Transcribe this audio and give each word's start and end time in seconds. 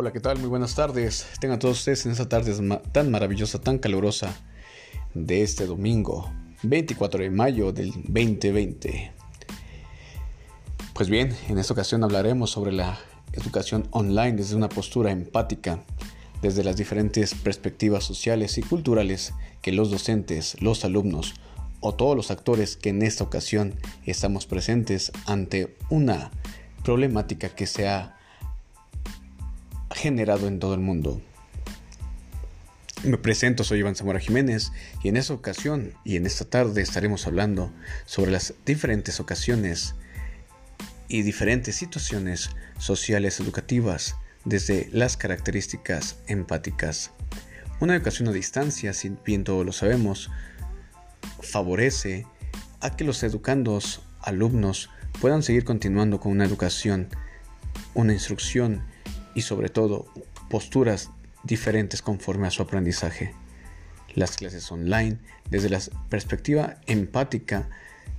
Hola, 0.00 0.12
¿qué 0.12 0.20
tal? 0.20 0.38
Muy 0.38 0.48
buenas 0.48 0.76
tardes. 0.76 1.26
Tengan 1.40 1.58
todos 1.58 1.78
ustedes 1.78 2.06
en 2.06 2.12
esta 2.12 2.28
tarde 2.28 2.54
tan 2.92 3.10
maravillosa, 3.10 3.60
tan 3.60 3.78
calurosa 3.78 4.32
de 5.12 5.42
este 5.42 5.66
domingo, 5.66 6.30
24 6.62 7.24
de 7.24 7.30
mayo 7.30 7.72
del 7.72 7.90
2020. 7.90 9.10
Pues 10.94 11.10
bien, 11.10 11.36
en 11.48 11.58
esta 11.58 11.72
ocasión 11.72 12.04
hablaremos 12.04 12.48
sobre 12.48 12.70
la 12.70 12.96
educación 13.32 13.88
online 13.90 14.34
desde 14.34 14.54
una 14.54 14.68
postura 14.68 15.10
empática, 15.10 15.82
desde 16.42 16.62
las 16.62 16.76
diferentes 16.76 17.34
perspectivas 17.34 18.04
sociales 18.04 18.56
y 18.56 18.62
culturales 18.62 19.34
que 19.62 19.72
los 19.72 19.90
docentes, 19.90 20.62
los 20.62 20.84
alumnos 20.84 21.34
o 21.80 21.92
todos 21.92 22.14
los 22.14 22.30
actores 22.30 22.76
que 22.76 22.90
en 22.90 23.02
esta 23.02 23.24
ocasión 23.24 23.74
estamos 24.06 24.46
presentes 24.46 25.10
ante 25.26 25.76
una 25.90 26.30
problemática 26.84 27.48
que 27.48 27.66
se 27.66 27.88
ha 27.88 28.17
generado 29.98 30.46
en 30.46 30.60
todo 30.60 30.74
el 30.74 30.80
mundo. 30.80 31.20
Me 33.02 33.18
presento, 33.18 33.64
soy 33.64 33.80
Iván 33.80 33.96
Zamora 33.96 34.20
Jiménez 34.20 34.70
y 35.02 35.08
en 35.08 35.16
esta 35.16 35.34
ocasión 35.34 35.92
y 36.04 36.16
en 36.16 36.24
esta 36.24 36.44
tarde 36.44 36.82
estaremos 36.82 37.26
hablando 37.26 37.72
sobre 38.06 38.30
las 38.30 38.54
diferentes 38.64 39.18
ocasiones 39.18 39.96
y 41.08 41.22
diferentes 41.22 41.74
situaciones 41.74 42.50
sociales 42.78 43.40
educativas 43.40 44.14
desde 44.44 44.88
las 44.92 45.16
características 45.16 46.18
empáticas. 46.28 47.10
Una 47.80 47.96
educación 47.96 48.28
a 48.28 48.32
distancia, 48.32 48.92
si 48.92 49.16
bien 49.24 49.42
todos 49.42 49.66
lo 49.66 49.72
sabemos, 49.72 50.30
favorece 51.40 52.24
a 52.80 52.94
que 52.94 53.04
los 53.04 53.22
educandos, 53.24 54.02
alumnos, 54.20 54.90
puedan 55.20 55.42
seguir 55.42 55.64
continuando 55.64 56.20
con 56.20 56.30
una 56.32 56.44
educación, 56.44 57.08
una 57.94 58.12
instrucción 58.12 58.84
y 59.38 59.40
sobre 59.40 59.68
todo 59.68 60.06
posturas 60.50 61.10
diferentes 61.44 62.02
conforme 62.02 62.48
a 62.48 62.50
su 62.50 62.60
aprendizaje. 62.60 63.34
Las 64.16 64.36
clases 64.36 64.72
online, 64.72 65.18
desde 65.48 65.70
la 65.70 65.80
perspectiva 66.08 66.78
empática, 66.88 67.68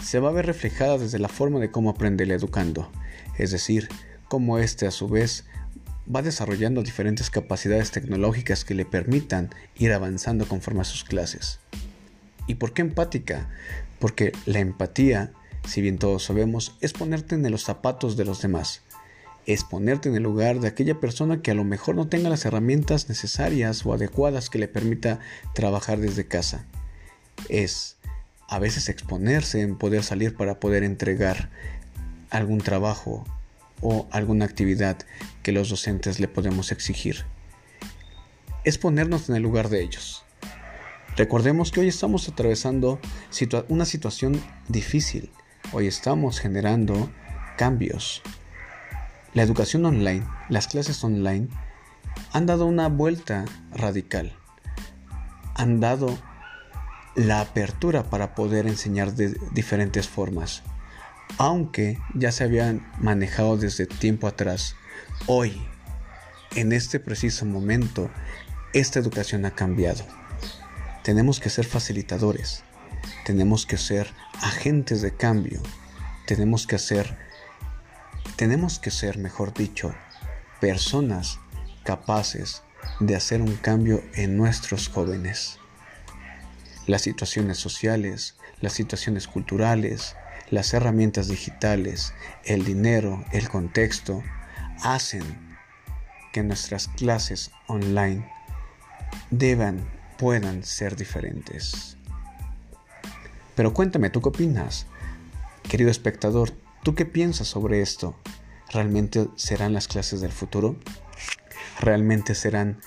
se 0.00 0.20
va 0.20 0.28
a 0.28 0.32
ver 0.32 0.46
reflejada 0.46 0.96
desde 0.96 1.18
la 1.18 1.28
forma 1.28 1.58
de 1.58 1.72
cómo 1.72 1.90
aprende 1.90 2.22
el 2.22 2.30
educando, 2.30 2.88
es 3.36 3.50
decir, 3.50 3.88
cómo 4.28 4.60
éste 4.60 4.86
a 4.86 4.92
su 4.92 5.08
vez 5.08 5.44
va 6.14 6.22
desarrollando 6.22 6.84
diferentes 6.84 7.30
capacidades 7.30 7.90
tecnológicas 7.90 8.64
que 8.64 8.76
le 8.76 8.84
permitan 8.84 9.50
ir 9.76 9.92
avanzando 9.92 10.46
conforme 10.46 10.82
a 10.82 10.84
sus 10.84 11.02
clases. 11.02 11.58
¿Y 12.46 12.54
por 12.54 12.72
qué 12.74 12.82
empática? 12.82 13.50
Porque 13.98 14.30
la 14.46 14.60
empatía, 14.60 15.32
si 15.66 15.82
bien 15.82 15.98
todos 15.98 16.22
sabemos, 16.22 16.76
es 16.80 16.92
ponerte 16.92 17.34
en 17.34 17.50
los 17.50 17.64
zapatos 17.64 18.16
de 18.16 18.24
los 18.24 18.40
demás, 18.40 18.82
es 19.48 19.64
ponerte 19.64 20.10
en 20.10 20.14
el 20.14 20.22
lugar 20.24 20.60
de 20.60 20.68
aquella 20.68 21.00
persona 21.00 21.40
que 21.40 21.50
a 21.50 21.54
lo 21.54 21.64
mejor 21.64 21.94
no 21.94 22.06
tenga 22.06 22.28
las 22.28 22.44
herramientas 22.44 23.08
necesarias 23.08 23.84
o 23.86 23.94
adecuadas 23.94 24.50
que 24.50 24.58
le 24.58 24.68
permita 24.68 25.20
trabajar 25.54 25.98
desde 25.98 26.28
casa. 26.28 26.66
Es 27.48 27.96
a 28.46 28.58
veces 28.58 28.90
exponerse 28.90 29.62
en 29.62 29.78
poder 29.78 30.04
salir 30.04 30.36
para 30.36 30.60
poder 30.60 30.84
entregar 30.84 31.48
algún 32.28 32.58
trabajo 32.58 33.24
o 33.80 34.06
alguna 34.10 34.44
actividad 34.44 34.98
que 35.42 35.52
los 35.52 35.70
docentes 35.70 36.20
le 36.20 36.28
podemos 36.28 36.70
exigir. 36.70 37.24
Es 38.64 38.76
ponernos 38.76 39.30
en 39.30 39.36
el 39.36 39.42
lugar 39.42 39.70
de 39.70 39.82
ellos. 39.82 40.24
Recordemos 41.16 41.72
que 41.72 41.80
hoy 41.80 41.88
estamos 41.88 42.28
atravesando 42.28 43.00
una 43.68 43.86
situación 43.86 44.42
difícil. 44.68 45.30
Hoy 45.72 45.86
estamos 45.86 46.38
generando 46.38 47.10
cambios, 47.56 48.22
la 49.34 49.42
educación 49.42 49.84
online, 49.86 50.26
las 50.48 50.68
clases 50.68 51.02
online, 51.04 51.48
han 52.32 52.46
dado 52.46 52.66
una 52.66 52.88
vuelta 52.88 53.44
radical. 53.72 54.32
Han 55.54 55.80
dado 55.80 56.16
la 57.14 57.40
apertura 57.40 58.04
para 58.04 58.34
poder 58.34 58.66
enseñar 58.66 59.14
de 59.14 59.36
diferentes 59.52 60.08
formas. 60.08 60.62
Aunque 61.36 61.98
ya 62.14 62.32
se 62.32 62.44
habían 62.44 62.86
manejado 63.00 63.56
desde 63.56 63.86
tiempo 63.86 64.26
atrás, 64.26 64.76
hoy, 65.26 65.60
en 66.54 66.72
este 66.72 67.00
preciso 67.00 67.44
momento, 67.44 68.10
esta 68.72 68.98
educación 68.98 69.44
ha 69.44 69.50
cambiado. 69.50 70.04
Tenemos 71.02 71.40
que 71.40 71.50
ser 71.50 71.66
facilitadores, 71.66 72.62
tenemos 73.24 73.66
que 73.66 73.76
ser 73.76 74.08
agentes 74.42 75.02
de 75.02 75.14
cambio, 75.14 75.60
tenemos 76.26 76.66
que 76.66 76.76
hacer 76.76 77.16
tenemos 78.38 78.78
que 78.78 78.92
ser, 78.92 79.18
mejor 79.18 79.52
dicho, 79.52 79.92
personas 80.60 81.40
capaces 81.82 82.62
de 83.00 83.16
hacer 83.16 83.42
un 83.42 83.56
cambio 83.56 84.00
en 84.14 84.36
nuestros 84.36 84.88
jóvenes. 84.88 85.58
Las 86.86 87.02
situaciones 87.02 87.58
sociales, 87.58 88.36
las 88.60 88.74
situaciones 88.74 89.26
culturales, 89.26 90.14
las 90.50 90.72
herramientas 90.72 91.26
digitales, 91.26 92.14
el 92.44 92.64
dinero, 92.64 93.24
el 93.32 93.48
contexto, 93.48 94.22
hacen 94.84 95.24
que 96.32 96.44
nuestras 96.44 96.86
clases 96.86 97.50
online 97.66 98.30
deban, 99.30 99.84
puedan 100.16 100.62
ser 100.62 100.94
diferentes. 100.94 101.96
Pero 103.56 103.74
cuéntame, 103.74 104.10
¿tú 104.10 104.22
qué 104.22 104.28
opinas? 104.28 104.86
Querido 105.64 105.90
espectador, 105.90 106.52
¿Tú 106.82 106.94
qué 106.94 107.04
piensas 107.04 107.48
sobre 107.48 107.82
esto? 107.82 108.14
¿Realmente 108.72 109.28
serán 109.36 109.72
las 109.72 109.88
clases 109.88 110.20
del 110.20 110.32
futuro? 110.32 110.76
¿Realmente 111.80 112.34
serán 112.34 112.80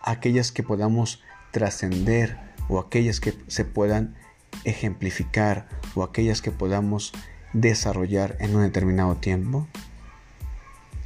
aquellas 0.00 0.52
que 0.52 0.62
podamos 0.62 1.22
trascender 1.50 2.38
o 2.68 2.78
aquellas 2.78 3.20
que 3.20 3.36
se 3.48 3.64
puedan 3.64 4.16
ejemplificar 4.64 5.68
o 5.94 6.02
aquellas 6.02 6.40
que 6.40 6.50
podamos 6.50 7.12
desarrollar 7.52 8.36
en 8.40 8.54
un 8.54 8.62
determinado 8.62 9.16
tiempo? 9.16 9.66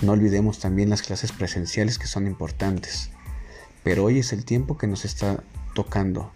No 0.02 0.12
olvidemos 0.12 0.58
también 0.58 0.90
las 0.90 1.02
clases 1.02 1.32
presenciales 1.32 1.98
que 1.98 2.06
son 2.06 2.26
importantes. 2.26 3.10
Pero 3.82 4.04
hoy 4.04 4.18
es 4.18 4.32
el 4.32 4.44
tiempo 4.44 4.76
que 4.76 4.86
nos 4.86 5.04
está 5.04 5.42
tocando. 5.74 6.32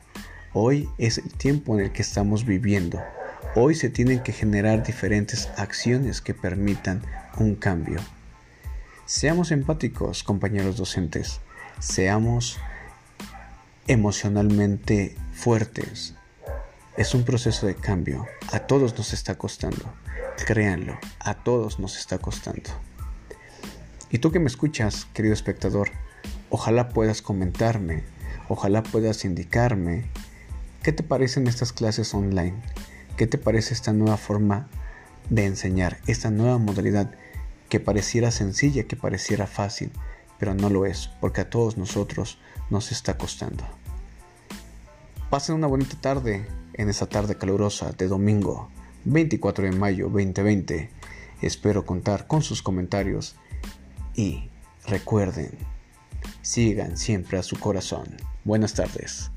Hoy 0.54 0.88
es 0.98 1.18
el 1.18 1.32
tiempo 1.34 1.78
en 1.78 1.84
el 1.84 1.92
que 1.92 2.02
estamos 2.02 2.46
viviendo. 2.46 3.00
Hoy 3.56 3.74
se 3.74 3.90
tienen 3.90 4.22
que 4.22 4.32
generar 4.32 4.84
diferentes 4.84 5.48
acciones 5.56 6.20
que 6.20 6.34
permitan 6.34 7.02
un 7.36 7.56
cambio. 7.56 8.00
Seamos 9.06 9.50
empáticos, 9.50 10.22
compañeros 10.22 10.76
docentes. 10.76 11.40
Seamos 11.80 12.58
emocionalmente 13.88 15.16
fuertes. 15.32 16.14
Es 16.96 17.12
un 17.12 17.24
proceso 17.24 17.66
de 17.66 17.74
cambio. 17.74 18.24
A 18.52 18.60
todos 18.60 18.96
nos 18.96 19.12
está 19.12 19.36
costando. 19.36 19.92
Créanlo, 20.46 20.96
a 21.18 21.34
todos 21.34 21.80
nos 21.80 21.98
está 21.98 22.18
costando. 22.18 22.70
Y 24.10 24.18
tú 24.18 24.30
que 24.30 24.38
me 24.38 24.46
escuchas, 24.46 25.06
querido 25.12 25.34
espectador, 25.34 25.90
ojalá 26.50 26.90
puedas 26.90 27.20
comentarme, 27.20 28.04
ojalá 28.48 28.84
puedas 28.84 29.24
indicarme 29.24 30.04
qué 30.84 30.92
te 30.92 31.02
parecen 31.02 31.48
estas 31.48 31.72
clases 31.72 32.14
online 32.14 32.54
¿Qué 33.20 33.26
te 33.26 33.36
parece 33.36 33.74
esta 33.74 33.92
nueva 33.92 34.16
forma 34.16 34.70
de 35.28 35.44
enseñar, 35.44 35.98
esta 36.06 36.30
nueva 36.30 36.56
modalidad 36.56 37.10
que 37.68 37.78
pareciera 37.78 38.30
sencilla, 38.30 38.84
que 38.84 38.96
pareciera 38.96 39.46
fácil, 39.46 39.92
pero 40.38 40.54
no 40.54 40.70
lo 40.70 40.86
es, 40.86 41.10
porque 41.20 41.42
a 41.42 41.50
todos 41.50 41.76
nosotros 41.76 42.38
nos 42.70 42.92
está 42.92 43.18
costando? 43.18 43.62
Pasen 45.28 45.54
una 45.54 45.66
bonita 45.66 46.00
tarde 46.00 46.46
en 46.72 46.88
esta 46.88 47.10
tarde 47.10 47.36
calurosa 47.36 47.92
de 47.92 48.08
domingo 48.08 48.70
24 49.04 49.66
de 49.66 49.72
mayo 49.72 50.04
2020. 50.08 50.88
Espero 51.42 51.84
contar 51.84 52.26
con 52.26 52.40
sus 52.40 52.62
comentarios 52.62 53.36
y 54.14 54.48
recuerden, 54.86 55.50
sigan 56.40 56.96
siempre 56.96 57.36
a 57.36 57.42
su 57.42 57.60
corazón. 57.60 58.16
Buenas 58.44 58.72
tardes. 58.72 59.30